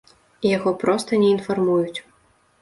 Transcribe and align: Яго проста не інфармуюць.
Яго 0.57 0.71
проста 0.83 1.19
не 1.25 1.29
інфармуюць. 1.35 1.99